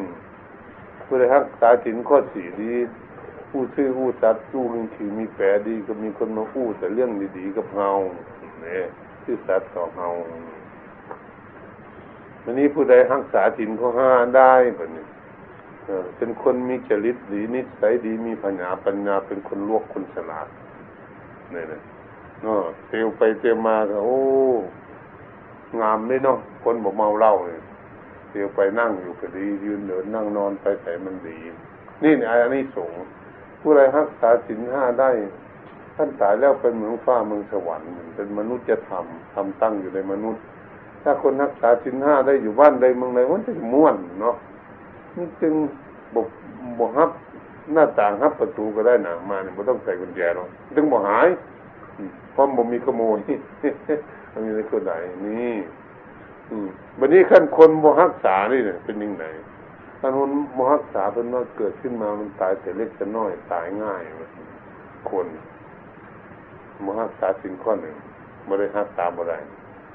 [1.07, 2.75] ผู้ใดรักษาสินข้อสี่ดี
[3.51, 7.91] ผู้ชื่อผู้สัตว์ผู้มีถือมีแผลดีก็มีคนมาพูดแต่เรื่องดีๆกับเฮา
[8.61, 8.85] เนี่ย
[9.25, 10.09] ชื่อสัตว์ต่อเฮา
[12.43, 15.05] วันนี้ผู้ใดรักษาสินข้อห้าได้แบบนี้
[16.17, 20.49] เป็นคนมีจริตดีนิสัยดีมีปัญญาปัญญาเป็นคนลวกคนฉลาด
[21.53, 21.83] เนี่ยนะ
[22.43, 24.19] เนาะเตียวไปเตียวมาก็โอ้
[25.81, 27.63] งามเลยเนาะคนบอกเมาเหล้าเนี่ย
[28.31, 31.37] เตียวไปนั่งอยู่ก็ดี ยืนเดินนั่งนอนไปแต่มันดี
[32.03, 32.91] นี่เนี่ยอันนี้สง
[33.61, 35.11] ผู้ใดรักษาสินห้าได้
[35.97, 40.43] ท่านตายแล้วเป็นเมืองฟ้าเมืองสวรรค์เป็นมนุษย์จะทำทำตั้งอยู่ในมนุษย์
[41.03, 44.37] ถ้าคนรักษาสินห้าได้อยู่บ้านใดเมืองใดมันจะม่วนเนาะ
[45.17, 45.55] นี่จึง
[46.15, 46.29] บก
[46.79, 47.11] บกฮับ
[47.73, 51.29] หน้าต่างฮับประตูก็ได้หนามาเนี่ยไม่ต้องใส่กุญแจหรอกจึงบอกหาย
[52.33, 53.19] เพราะผมมีขโมย
[54.33, 54.93] มันมีในคนไหน
[55.27, 55.55] นี่
[56.99, 59.25] วันนี้ขั้นคนโมหักษานี่เนี่ยเป็นยังไง
[60.01, 64.03] ขั้นคนโมหักษาเป็นว่าเกิดขึ้นมามันตายแต่เล็กแต่น้อยตายง่าย
[65.11, 65.27] คน
[66.83, 67.95] โมหักษาสิ่งข้อหนึ่ง
[68.49, 69.39] บริหักษาบ่ได้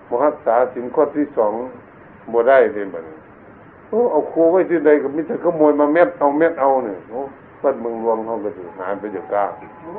[0.08, 1.54] โมหักษาสิ่งข้อที่สอง
[2.34, 3.06] บ่ได้เลยมัน
[3.90, 7.20] โอ้เอาโคไว้ที่ใดก็มิจะขโมยมาเม็ดเอาเม็ดเอาเนี่ยโอ้
[7.64, 9.46] วัดเมืองรวงเขาก็ถือหายไปจากกา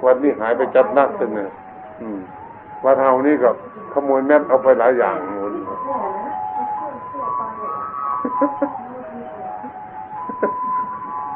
[0.04, 1.50] วัดนี้หายไปจับนักตึงเนี่ย
[2.84, 3.50] วัดเฮานี่ก็
[3.92, 5.16] ขโมยแม็ดเอาไปหลายอย่าง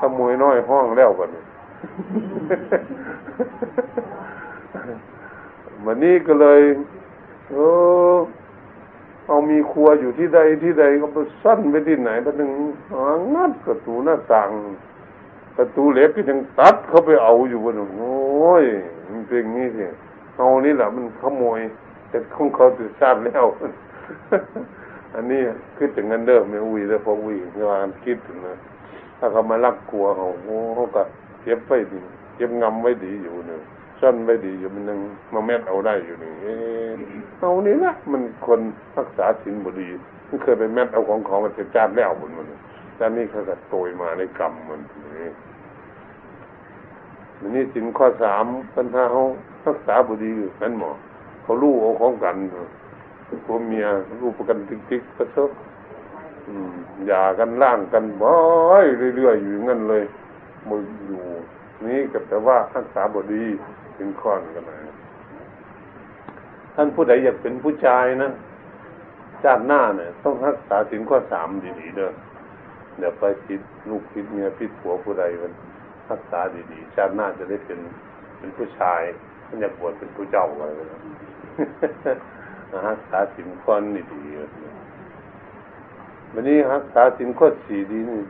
[0.00, 1.28] ขโมยน้อยห้องแล้วกัน
[5.86, 6.60] วันนี้ก็เลย
[7.50, 7.56] เอ
[8.14, 8.16] อ
[9.26, 12.50] เอามีครัวอยู่ที่ใดที่ใดก็ไปสั้นไปที่ไหนไปถึง
[13.34, 14.50] งัดประตูหน้าต่าง
[15.56, 18.64] ประตูเหล็กก็ยังตัดเข้าไปเอาอยู่บนโอ้ย
[19.10, 19.86] มันเป็นงี้สิ
[20.36, 21.60] เอานี่แหละมันขโมย
[22.08, 23.44] แต่ของเขาถือทราบแล้ว
[25.14, 25.40] อันนี้
[25.76, 28.54] คิดถึงเงินเดิมไม่อุ้ยแล้วพออุ้ยเวลาคิดถึงนะ
[29.18, 31.02] ถ้าเขามาลักกลัวเขาโอ้เขาก็
[31.42, 32.00] เก็บไว้ดี
[32.36, 33.62] เก็บงำไว้ดีอยู่หนึ่ง
[34.04, 34.98] ซ่อนไว้ดีอยู่มันยัง
[35.34, 36.32] มาแม่เอาได้อยู่หนึ่ง
[37.40, 38.60] เอานี่ละมันคน
[38.96, 39.88] รักษาศีลบดี
[40.28, 42.46] มันเคยไปแม่เอาของของมันจะจ้าแล้วบนมัน
[42.96, 44.80] แต่นี่เขาก็โตยมาในกรรมมัน
[45.16, 45.28] นี่
[47.40, 49.22] มันนี่สินข้อสามปัญหาเขา
[49.66, 50.90] รักษาบดีอยู่นั่นหมอ
[51.42, 52.36] เขารู้เอาของกัน
[53.44, 53.86] ผัวเมีย
[54.20, 55.50] รู้ประกันติ๊กติ๊กกระเทบ
[57.06, 58.36] อย่ากันล่างกันบ่อ
[58.84, 58.86] ย
[59.16, 60.04] เรื่อยๆอยู่งั้นเลย
[60.68, 61.22] มืออยู่
[61.86, 63.44] นี่ก็แต่ว่ารักษาบดี
[63.96, 64.96] เป็นข้อนกันนะ
[66.74, 68.30] ท่านผู้ใดอยากเป็นผู้ชายนะ
[69.42, 71.48] ชาติหน้าเนี่ย ต้องรักษาสินข้อสาม
[71.80, 72.12] ดีๆเด้อ
[72.98, 75.52] เดี๋ยวไปคิดลูกคิดเมียคิดผัวผู้ใดมัน
[76.10, 76.40] รักษา
[76.72, 77.78] ดีๆชาติหน้าจะได้เป็น
[78.38, 79.00] เป็นผู้ชาย
[79.46, 80.98] ท่านอยากบวชเป็นผู้เจ้าอะไรนะ
[82.90, 84.22] รักษาสินข้อนี่ดี
[86.32, 88.20] วันนี้รักษาสินข้อสี่ดีนี่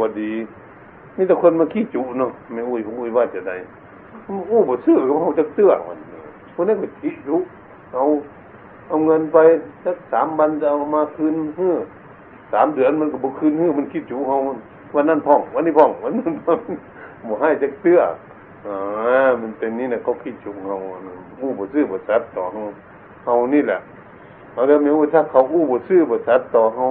[0.00, 0.32] บดี
[1.16, 3.56] นี่แต่คนมาขี้จุเนาะไม่อุ้ยผมอุ้ยว่าจะได้
[4.28, 5.98] อู้บ่ซื้อก็เขาจะเตื้อมัน
[6.54, 7.36] คนนั้นก็ขี้จุ
[7.92, 8.02] เอา
[8.86, 9.38] เอาเงินไป
[9.84, 11.76] สักสามวันจะเอามาคืนเฮือ
[12.52, 14.36] สามเดือนมันก็บุคืนเฮือมันคิดจูเขา
[14.94, 16.58] วันนั้นพ่อง วันนี้พ่องวันนั้นพ่อง
[17.22, 18.00] หมูให้จะเตื้อ
[18.66, 18.76] อ่า
[19.40, 20.76] มันเป็นนี่นะเขาคิดจูเขา
[21.40, 22.64] อู้บ่ซื้อบ่ซัดต่อเขา
[23.22, 23.78] เขานี่แหละ
[24.52, 26.86] เราเรียกไม่ว่าถ้าเขาอู้บ่ซื้อบ่ซัดต่อเขา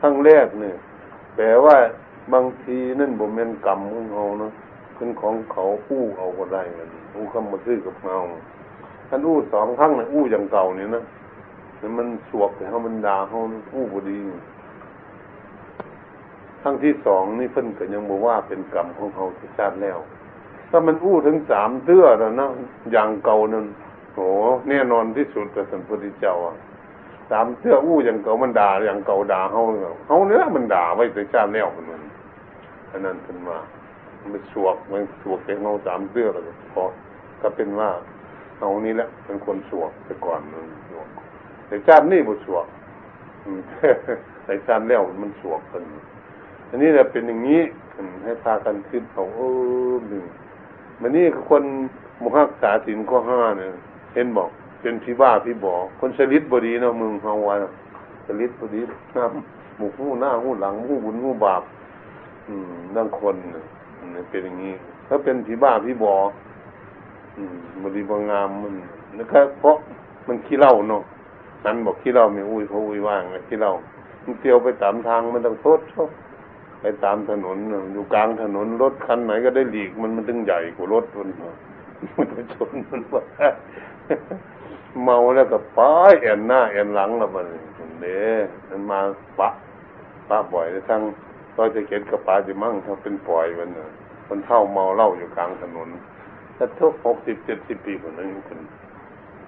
[0.00, 0.74] ครั้งแรกเนี่ย
[1.36, 1.76] แปลว่า
[2.32, 4.52] บางทีนั่นบ่แม่นกรรมของเขาเนาะ
[4.96, 8.18] เป็นของเขาอู้เอาก็ได้กันอู้คำบ่ซื้อกับเรา
[9.08, 11.02] ท่านอู้สองครั้งเนี่ยอู้อย่างเก่าเนี่ยนะ
[11.98, 13.38] มันสวกแต่เขามันด่าเขา
[13.74, 14.18] อู้บ่ดี
[16.62, 19.98] ครั้งที่สองนี่เพิ่นก็ยังบอกว่าเป็นกรรมของเขาที่ชาติแล้ว
[20.70, 22.48] ถ้ามันอู้ถึงสามเตื้อแล้วนะ
[22.92, 23.66] อย่างเก่านั่น
[24.14, 24.20] โห
[24.68, 26.56] แน่นอนที่สุดกับสัมพุทธเจ้าอะ
[27.30, 29.60] สามเตื้ออู้อย่างเก่ามันด่าอย่างเก่าด่าเขา
[30.06, 32.02] เขาเนี้ยมันด่าไว้แต่ชาติแล้วมัน
[32.90, 33.56] อันนั้นขึ้นมา
[34.32, 36.82] มันสวกมันสวกแต่เขาสามเตื้อแล้วพอ
[37.42, 37.90] ก็เป็นว่า
[38.58, 41.08] เอานี้แหละเป็นคนสวกแต่ก่อนมันสวก
[41.66, 42.66] แต่ชาตินี่บุสวก
[44.44, 45.82] แต่ชาติแล้วมันสวกกัน
[46.70, 47.60] อันนี้แหละเป็นอย่างนี้
[48.24, 49.40] ให้พากันคิดเอาเอ
[49.92, 50.24] อหนึ่ง
[51.00, 51.64] มันนี่คน
[52.22, 53.70] มุฮักษาสินข้อห้าเนี่ย
[54.14, 57.54] เห็นบอกเป็นพี่บ้าพี่บอกคนสลิดบดีเนาะมึงเฮาวา
[58.26, 58.80] สลิดบดี
[59.16, 61.62] น้ำหมูหู้หน้าหู้หลังหู้บุญหู้บาป
[62.48, 63.36] อืมนั่งคน
[64.12, 64.74] เนี่ยเป็นอย่างนี้
[65.08, 66.14] ถ้าเป็นพี่บ้าพี่บอ
[67.36, 68.74] อืมบดีบางงามมัน
[69.18, 69.76] นะครับเพราะ
[70.28, 71.02] มันขี้เล่าเนาะ
[71.64, 73.72] นั้นบอกขี้เล่าม่อุ้ยเขาอุ้ยว่างขี้เล่า
[74.24, 76.08] มันเตียวไปตามทางมันต้องโทษชอบ
[76.80, 77.56] ไปตามถนน
[77.92, 81.28] อยู่กลางถนนรถคันไหนก็ได้หลีกมันมันถึงใหญ่กว่ารถมัน
[82.16, 83.22] มันไปชนมันว่า
[85.02, 87.46] เมาแล้วก็ป้ายแอนหน้าแอนหลังแล้วมัน
[88.00, 88.20] เด้
[88.68, 89.00] มันมา
[89.38, 89.48] ปะ
[90.28, 91.02] ปะบ่อยทั้ง
[91.56, 93.70] เราจะเก็บกระป๋าจะมั่งถ้าเป็นปล่อยมัน
[94.26, 95.88] คนเท่าเมาเหล้าอยู่กลางถนน
[96.56, 98.60] ถ้าทุกหกสิบเจ็ดสิบปีคนนั้นคน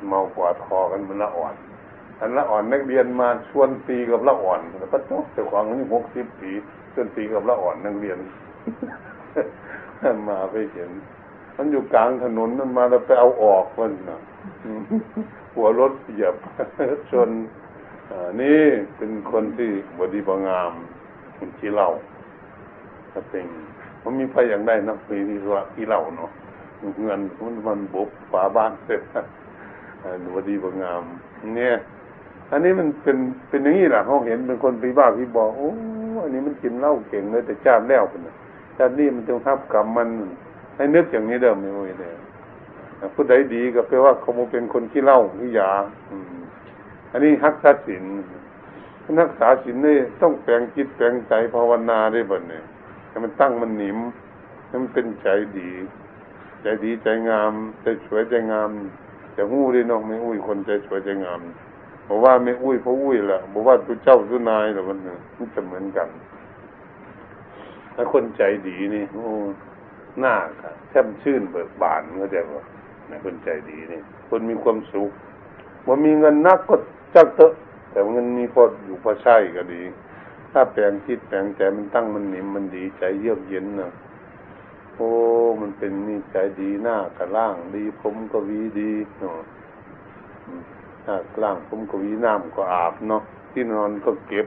[0.08, 1.54] เมากว่าคอกันมันละอ่อน
[2.20, 6.50] อันละอ่อนนักเรียนมาชวนตีกับละอ่อนแล้วก็ทุกแต่ความนี้หกสิบปี
[6.94, 8.18] จนตีกับละอ่อนนักเรียน
[10.28, 10.90] มาไปเห็น
[11.56, 14.20] มันอยู่กลางถนนมันมาแล้วไปเอาออกมันนะ
[15.54, 16.34] หัวรถเหยียบ
[17.10, 17.30] ชน
[18.40, 18.62] นี่
[18.96, 20.72] เป็นคนที่บดีบงาม
[21.44, 21.90] คนที่เล่า
[23.12, 23.46] ถ้าเป็น
[24.04, 26.30] มันมีไฟอย่างได้นะมีที่ว่าที่เล่าเนาะ
[27.02, 29.02] เงินมันมันบุบฝาบ้านเสร็จ
[30.34, 31.02] บดีบงาม
[31.56, 31.74] เนี่ย
[32.50, 33.16] อันนี้มันเป็น
[33.48, 35.70] เป็นอย่างนี้แหละเขาเห็นเป็นคนปีบ้าพี่บอกโอ้
[36.22, 38.20] อันนี้มันกินเหล้าเก่งเลยแต่ชาติแล้วเป็น
[38.76, 40.08] ชาตินี้มันต้องทับกรรมมัน
[40.76, 42.12] ให้นึกอย่างนี้เดิมไม่ไหวเลย
[43.14, 45.70] ผู้ใดดีก็แปลว่าเขาเป็นคนที่เล่าที่ยา
[47.12, 48.04] อันนี้ฮักษาศีล
[49.20, 52.64] นักษาศีลนี่ต้องแปลงจิตแปลงใจภาวนาได้บ่เนี่ย
[53.08, 53.98] ให้มันตั้งมันหนิม
[54.66, 55.70] ให้มันเป็นใจดี
[56.62, 58.70] ใจดีใจงาม ใจสวยใจงาม
[59.36, 61.40] จะหู้ได้น้องไม่อุ้ยคนใจสวยใจงาม
[62.08, 64.98] บอกว่าไม่อุ้ยเพราะอุ้ยแหละบอกว่าตัวเจ้าตัวนายแต่มัน
[65.38, 66.08] มันจะเหมือนกัน
[67.94, 69.24] ถ้าคนใจดีนี่โอ้
[70.20, 70.34] หน้า
[70.90, 72.64] แช่มชื่นเบิกบานเข้าใจป่ะ
[73.24, 75.10] คนใจดีนี่ คนมีความสุข
[75.86, 76.74] ว่ามีเงินนักก็
[77.14, 77.52] จักเถอะ
[77.94, 79.82] แต่เงินมีพออยู่พอใช้ก็ดี
[80.52, 83.90] ถ้าแปลงคิดแปลงใจมันตั้งมันหนิมมันดีใจเยือกเย็นนะ
[84.94, 85.08] โอ้
[85.60, 89.38] มันเป็นนี่ใจดีหน้ากระล่างดีผมก็วีดีเนาะ
[91.04, 94.46] หน้ากล่างผมก็วีน้ำก็อาบเนาะที่นอนก็เก็บ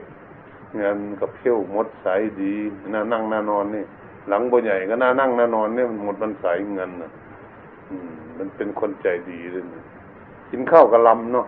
[0.76, 2.06] เงินกับเที่ยวมดใส
[2.42, 2.54] ดี
[2.92, 3.84] น่านั่งน่านอนนี่
[4.28, 7.10] หลังบ่ใหญ่ก็น่านั่งน่านอนเนี่ยมันหมดมันใสเงินนะ
[7.88, 9.62] อืมมันเป็นคนใจดีเลย
[10.50, 11.46] กินข้าวกระลำเนาะ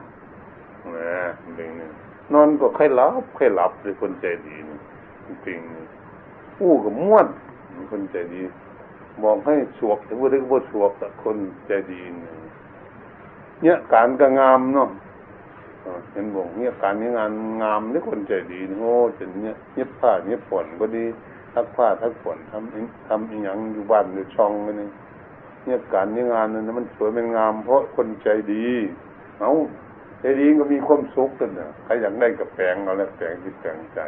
[0.96, 1.12] นะ
[1.56, 1.90] เป็นเนี่ย
[2.32, 4.56] นอนก็ค่อยหลับค่อยหลับเลยคนใจดี
[5.46, 5.58] จริง
[6.60, 7.26] อู้กับม้วน
[7.92, 8.40] คนใจดี
[9.22, 12.00] มองให้สวกแต่ว่าเรื่องว่าสวกแต่คนใจดี
[13.62, 14.90] เนี่ยการก็งามเนาะ
[16.12, 21.04] เห็นบอกเนี่ยการนี้งานงามนี่คนใจดีโอ้จะเนี่ยเนี่ยผ้าเนี่ยฝนก็ดี
[21.54, 24.74] ทักผ้าทักฝนทำทำอีหยังอยู่บ้านอยู่ช่องนี่
[25.64, 28.66] เนี่ยการนี้งานนั้นมันสวยเป็นงาม เพราะคนใจดี
[29.40, 29.52] เอา
[30.20, 34.00] ใจดีก็มีความสุขกันนะใครอยากได้กับแปลงเอาแล้วแปลงจิตแปลงใจ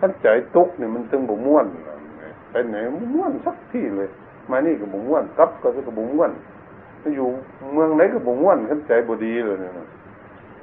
[0.00, 1.66] ขั้นใจตุกเนี่ยมันตึงบุม้วน
[2.50, 2.76] ไปไหน
[3.14, 4.08] ม้วนสักที่เลย
[4.50, 6.32] มานี่ก็บุม้วนกับก็ก็บุม้วน
[7.16, 7.28] อยู่
[7.74, 9.72] เมืองไหนก็บุม้วนขั้นใจบดีเลยเนี่ย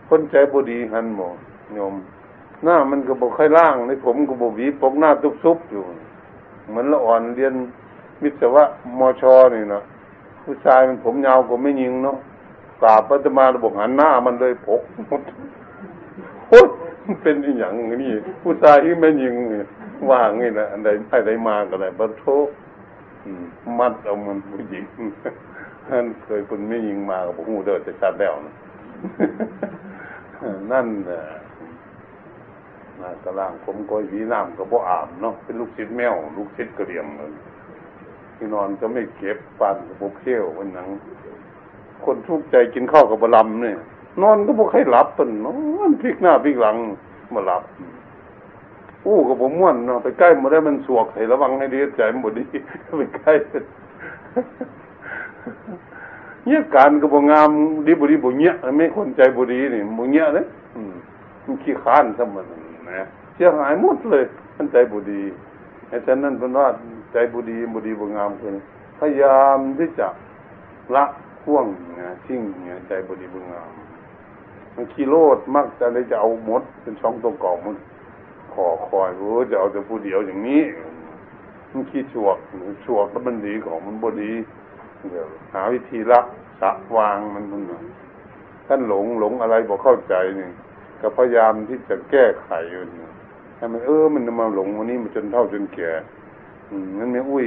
[0.10, 1.30] คนใจบดีหันหมอ
[1.76, 1.96] โยม
[2.64, 5.84] หน้ามันก็บอกค่อยล่างในผมก็บอกวีปกหน้าทุบซุบอยู่
[6.70, 7.54] เหมือนละอ่อนเรียน
[8.24, 8.64] วิศวะ
[9.00, 9.24] มอช
[9.56, 9.82] นี่นะ
[10.44, 12.18] ผู้ชายมันผมยาวกว่าไม่ยิงเนาะ
[12.82, 15.22] กราบพระธรรมาระบบหันหน้ามันเลยพกหมด
[16.50, 16.62] โอ้
[17.22, 18.12] เป็นอย่างนี้
[18.42, 19.34] ผู้ชายที่ไม่ยิง
[20.10, 22.24] ว่างี้นะอันใดใครใดมาก็ได้บัโท
[23.80, 24.86] มัดเอามันผู้หญิง
[25.88, 28.56] ท่านเคยคนไม่ยิงมากับผมหูเดินจะชัดแล้วนะ
[30.72, 31.22] นั่นนะ
[33.02, 37.32] นากระล่างผมก็ยีน้ำก็บ่อาบเนาะเป็นลูกชิดแมว ลูกชิดกระเดียมเลย
[38.36, 40.90] ที่นอนก็ไม่เก็บปันกับโบเขี้ยววันนั้น
[42.06, 43.78] คนทุกข์ใจกินข้าวกับบลำเนี่ย
[44.22, 45.54] นอนก็บ่ใครหลับตนนอ
[45.90, 46.76] นพลิกหน้าพลิกหลัง
[47.34, 47.64] มาหลับ
[49.06, 52.46] อู้กับผมม่วนเนาะไปใกล้มาได้มันสวกให้ระวังให้ดีใจมันบดี
[53.00, 53.34] ไปใกล้
[56.46, 57.50] เนี่ยการก็บ่งาม
[57.88, 60.46] ดีบุดีบุเนี้ยไม่คนใจบุดีนี่บุเนี้ยเลย
[61.46, 62.46] มันขี้ค้านซะมัน
[62.88, 64.24] นะเสียหายหมดเลย
[64.58, 65.22] มันใจบุดี
[65.90, 66.68] ไอ้ฉะนั้นเป็นว่า
[67.12, 68.56] ใจบุดีบุดีบุงามคือ
[69.00, 70.08] พยายามที่จะ
[70.96, 71.06] ละ
[71.46, 71.66] ห่วง
[72.00, 73.70] นะทิ้งเนี่ยใจบุดีบุงาม
[74.76, 77.76] มันขี้โลดมักจะเลยจะเอาหมดเป็นช่องตัวกองมัน
[78.54, 80.64] ขอคอยรู้จะเอาแต่ผู้เดียวอย่างนี้
[81.72, 82.38] มันขี้ชวก
[82.86, 84.34] ชวกแล้วมันดีของมันบดี
[85.10, 86.20] เดี๋ยวหาวิธีละ
[86.60, 87.62] สะวางมันมัน
[88.68, 90.50] ท่านหลงหลงอะไรบอกเข้าใจนี่
[91.02, 93.06] ก็พยายามที่จะแก้ไขอยู่นี่
[93.58, 95.92] ให้มันเออมันมาหลงวันนี้มันจนเท่าจนแก่
[97.00, 97.46] นั่นไม่อุ้ย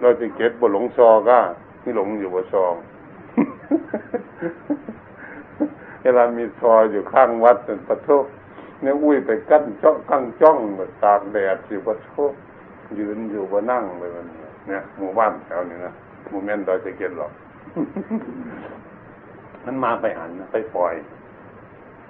[0.00, 1.38] เราจะเก็บบ่หลงซอก็
[1.82, 2.74] ที่หลงอยู่บ่ซอง
[6.02, 8.08] เวลามีซอยอยู่ข้างวัดเป็นปะโท
[8.82, 12.10] เนี่ยอุ้ยไปกั้นจ้องข้างจ้องแบบตากแดดอยู่ปะโท
[12.98, 14.26] ยืนอยู่บนนั่งเลยมัน
[14.68, 15.92] เนี่ยหมู่บ้านแถวนี้นะ
[16.28, 17.32] โมเมนต์เราจะเก็บหรอก
[19.64, 20.94] มันมาไปหันไปปล่อย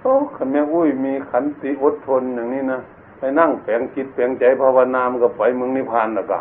[0.00, 2.80] โอ้ขันแม่อุ้ยมีขันติอดทนอย่างนี้นะ
[3.18, 6.40] ไปนั่งแฝงจิตแฝงใจภาวนามก็ไปมึงนิพพานละก็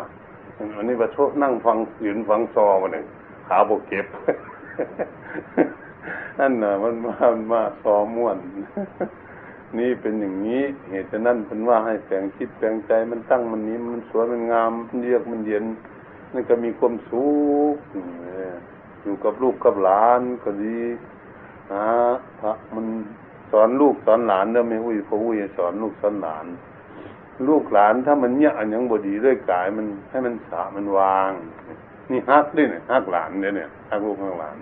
[0.76, 3.04] อันนี้ประชดนั่งฟังยืนฟังซอมาหนึ่ง
[3.46, 4.06] ขาบกเก็บ
[6.38, 7.14] นั่นน่ะ มันมา
[7.52, 8.38] มาซอม่วน
[9.78, 15.64] นี่เป็นอย่างนี้ เหตุฉะนั้นเป็นว่าให้แฝงจิตแฝงใจมันตั้งมันนี้มันสวยมันงามมันเยือกมันเย็น
[16.32, 17.26] นั่นก็มีความสุ
[17.74, 17.76] ข
[19.02, 20.80] อยู่กับลูกกับหลานก็ดี
[21.72, 21.86] นะ
[22.40, 22.86] พระมัน
[23.50, 26.46] สอนลูกสอนหลานเด้อไม่อุ้ยพ่ออุ้ยสอนลูกสอนหลาน
[27.48, 31.30] ลูกหลานถ้ามันเนี่ยอันยังบดีด้วยกายมันให้มันสามันวาง
[32.10, 34.54] นี่ฮักด้วยเนี่ยฮักหลานเนี่ยเนี่ยฮักลูกฮักหลาน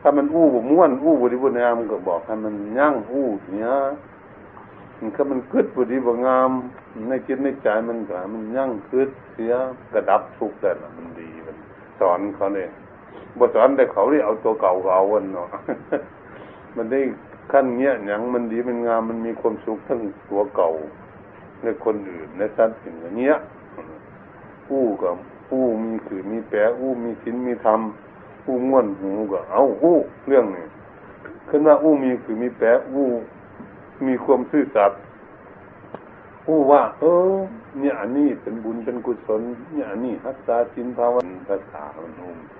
[0.00, 3.70] ถ้ามันอู้บม้วนอู้บดีบุญงามก็บอกให้มันยั่งอู้เนี่ย
[4.98, 6.50] มันก็มันกึดบดีบุญงาม
[7.08, 9.52] ในจิตในใจมันก็มันยั่งกึดเสีย
[9.92, 11.56] กระดับทุกข์แต่ละมันดีมัน
[12.00, 12.70] สอนเขาเนี่ย
[13.38, 15.48] บทสอนแต่เขาได้เอาตัวเก่าเอาวันเนาะ
[16.76, 17.00] มันได้
[17.52, 20.70] ขั้นเนี้ยอย่างมันดีมันงามมันมีความสุขทั้งตัวเก่า
[21.62, 23.34] ในคนอื่นในสัตว์อย่างเนี้ย
[24.70, 25.16] อู้กับ
[25.50, 27.80] อู้มีคือมีแปะอู้มีสินมีธรรม
[28.46, 30.66] อู้ง่วนหูก็เอาอู้เรื่องนี้
[31.48, 33.06] ขึ้นว่าอู้มีคือมีแปะอู้
[34.06, 35.00] มีความซื่อสัตย์
[36.46, 37.34] อู้ว่า เออ
[37.78, 42.12] เนี่ยอันนี้เป็นบุญเป็นกุศล เนี่ยอันนี้รักษาสินภาวนาภาษามัน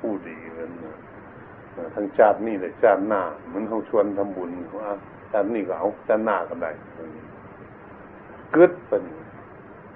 [0.02, 0.96] อู้ดีเลยนะ
[1.94, 4.90] ทั้งชาตินี่และชาติหน้าเหมือนเขาชวนทำบุญว่า
[5.32, 6.70] ชาตินี้ก็เอาชาติหน้าก็ได้
[8.54, 9.02] กึดเป็น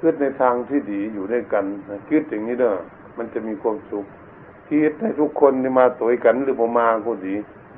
[0.01, 1.65] กึดในทางที่ดีอยู่ด้วยกัน
[2.09, 2.73] กึดอย่างนี้เด้อ
[3.19, 4.07] มันจะมีความสุข
[4.69, 7.35] คิดให้ทุกคนที่มาตัวกันหรือมามาก็ดี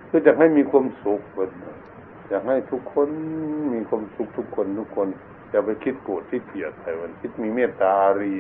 [0.09, 3.09] คือจะให้มีความสุขเอยากให้ทุกคน
[3.75, 5.09] มีความสุขทุกคนทุกคน
[5.51, 8.35] อย่าไปคิดโกรธที่เกลียดใครวันคิดมีเมตตาอารี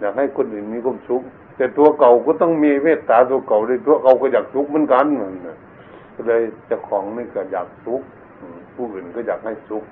[0.00, 1.22] อยากให้คนอื่นมีความสุข
[1.56, 5.06] แต่ตัวเก่าก็ต้องมีเมตตาตัวเก่าด้วยตัวเก่าก็อยากทุกข์เหมือนกัน
[6.14, 8.06] ก็เลยจะของนี่ก็อยากทุกข์
[8.74, 9.84] ผู้อื่นก็อยากให้สุข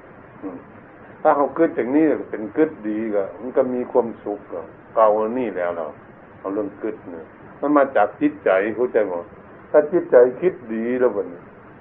[1.22, 4.40] ถ้าเขาเกิดอย่างนี้เป็นเกิดดีก็มันก็มีความสุข
[4.94, 5.86] เก่านี่แล้วเรา
[6.38, 7.26] เอาเรื่องเกิดเนี่ย
[7.60, 9.26] มันมาจากจิตใจเข้าใจหมด
[9.70, 11.28] ถ้าจิตใจคิดดีแล้วมัน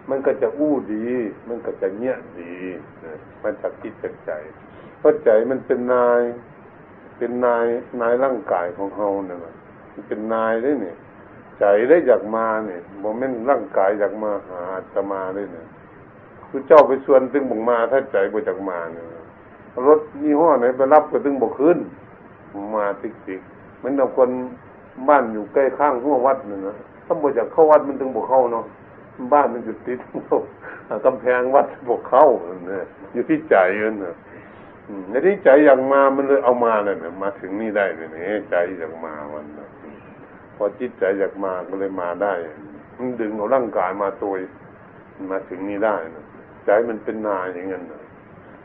[0.10, 1.08] มันก็จะอู้ดี
[1.47, 2.56] มันก็จะเงียดี
[3.43, 4.32] มันจะคิดจากใจ
[4.99, 6.21] เพราะใจมันเป็นนาย
[7.17, 7.65] เป็นนาย
[8.02, 9.39] นายร่างกายของเฮาเนี่ย
[9.93, 10.97] มันเป็นนายได้เนี่ย
[11.60, 14.62] ใจได้อยากมาเนี่ยโมเมนต์ร่างกายอยากมาหา
[14.93, 15.67] จะมาได้เนี่ย
[16.49, 19.06] คือเจ้าไปชวนตึงบุกมาถ้าใจบ่จากมาเนี่ย
[19.88, 21.78] รถยี่ห้อไหนไปรับก็ตึงบกขึ้น
[22.76, 23.42] มาติกติก
[23.82, 24.30] มันเอาคน
[25.10, 28.66] บ้านอยู่ใกล้ข้างหัววัดนี่นะถ้าบ่จากเข้าวัดมันตึงบกเข้าเนาะ
[29.34, 30.00] บ้านมันอยู่ติด
[31.06, 32.26] กำแพงวัดบกเข้า
[32.68, 34.16] เนี่ยอยู่ที่ใจเนี่ย
[35.10, 38.10] ในที่ใจอยากมามันเลยเอามาเลยเนี่ยมาถึงนี่ได้เนี่ย
[38.50, 39.68] ใจอยากมาวันนะ
[40.56, 42.34] พอจิตใจอยากมาก็เลยมาได้
[42.98, 44.34] มันดึงเอาร่างกายมาตัว
[45.32, 46.24] มาถึงนี่ได้นะ
[46.66, 48.02] ใจมันเป็นนายอย่างนั้นนะ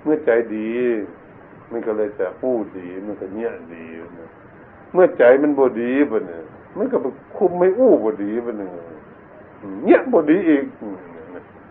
[0.04, 0.68] เมื่อใจดี
[1.70, 3.84] มันก็เลยจะพูดดี มันก็เนี้ยดี
[4.18, 4.30] นะ
[4.92, 6.42] เมื่อใจมันบดีบเนี่ย
[6.76, 6.96] มันก็
[7.36, 8.70] คุมไม่อู้บดีบเนี่ย
[9.84, 10.64] เนี้ยบดีอีก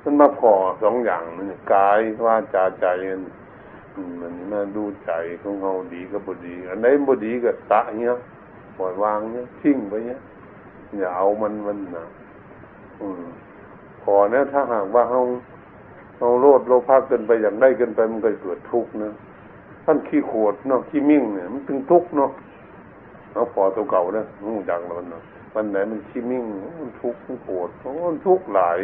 [0.03, 2.87] มันมาพอสองอย่างมันกายว่าจาใจ
[4.21, 8.13] มันมาดูใจของเราดีก็บดี อันไหนบดีก็ตะเนี้ย
[8.77, 10.19] ปล่อยวางเนี้ยทิ้งไปเนี้ย
[10.97, 12.05] อย่าเอามันมันนะ
[13.01, 13.23] อืม
[14.01, 15.21] พอนะถ้าหากว่าเรา
[16.17, 19.13] เราโลดโลภะเกินไปอย่างได้เกินไปมันก็เกิดทุกข์นะ
[19.85, 22.31] ท่านขี้ขวดเนาะขี้มิ่งเนี่ยมันถึงทุกข์เนาะ
[23.33, 25.23] เอาพอตัวเก่านะงูจังแล้วเนาะ
[25.53, 26.43] วันไหนมันขี้มิ่ง
[26.79, 27.69] มันทุกข์มันปวด
[28.05, 28.79] มันทุกข์หลาย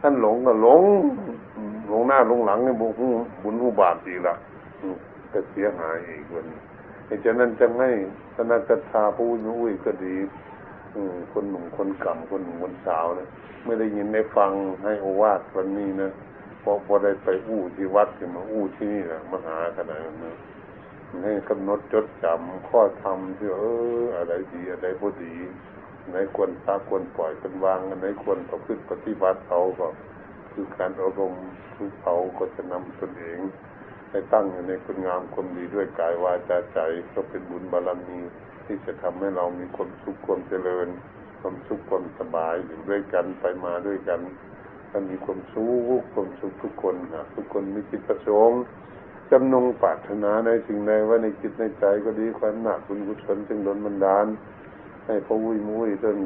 [0.00, 0.82] ท่านหลงก็หลง
[1.88, 2.94] หลงหน้าหลงหลังเนี่ยบุญ
[3.42, 4.34] บุญบาทดีละ
[5.32, 6.60] ก็เสียหายอีกวันนี้
[7.24, 7.90] ฉะนั้นจะให้
[8.36, 10.14] ธนาคทาผู้นุ่ยก็ดี
[11.32, 13.28] คนหนุ่มคนกำคนหนุ่มคนสาวเนี่ย
[13.64, 14.52] ไม่ได้ยินได้ฟัง
[14.84, 16.12] ให้โอวาทวันนี้นะ
[16.62, 20.16] พอพอได้ไปอู้ที่วัดที่มาอู้ที่นี่นะมหาขนาดนั้น
[21.24, 23.62] ให้กำหนดจดจำข้อธรรมที่เอ
[24.00, 25.34] ออะไรดีอะไรพอดี
[26.10, 29.88] ไหนควรตาควรปล่อยเป็นวางอันไหนควรประพฤติปฏิบัติเอาก็
[30.52, 33.38] คือการอารมณ์ทุกเขาก็จะนำตนเอง
[34.10, 36.78] ให้ตั้งอยู่ในคุณงามความดีด้วยกายวาจาใจ
[37.14, 38.20] ก็เป็นบุญบารมี
[38.66, 40.88] ที่จะทำให้เรามีความสุขความเจริญ
[41.40, 44.20] ความสุขความสบายอยู่ด้วยกันไปมาด้วยกัน
[44.90, 45.66] ถ้ามีความสุ
[46.00, 48.60] ขความสุขทุกคนนะทุกคนมีจิตประสงค์
[49.30, 54.26] จำนงปรารถนาในสิ่งใดว่าในจิตในใจก็ดีความหนักบุญกุศลจึงดลบันดาล
[55.06, 56.16] ให้พระวุ้ยมุ้ยจน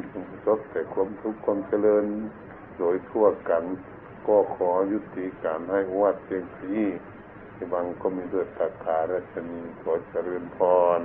[0.45, 2.05] จบแต่ความทุกข์ความเจริญ
[2.77, 3.63] โดยทั่วกัน
[4.27, 6.85] ก็ขอยุติการให้วัดเพียงที่
[7.55, 10.57] ที่บางก็มีเดือดตาคาราชนีขอเจริญพ
[10.99, 11.01] ร